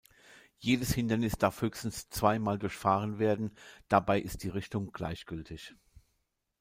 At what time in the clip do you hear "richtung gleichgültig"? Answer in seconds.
4.49-5.75